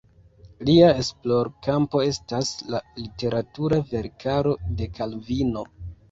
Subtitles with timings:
[0.67, 5.63] Lia esplorkampo estas la literatura verkaro de Kalvino.